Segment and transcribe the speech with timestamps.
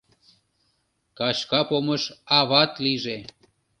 [1.17, 2.03] Кашка помыш
[2.39, 3.17] ават лийже!